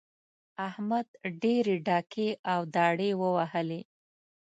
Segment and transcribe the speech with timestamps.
[0.67, 1.07] احمد
[1.41, 3.81] ډېرې ډاکې او داړې ووهلې.